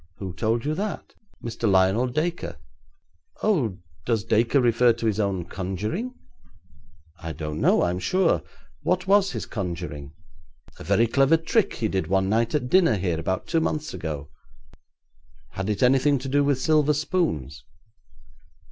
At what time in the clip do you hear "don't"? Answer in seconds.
7.33-7.61